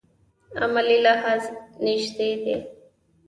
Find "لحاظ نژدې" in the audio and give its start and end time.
1.05-2.31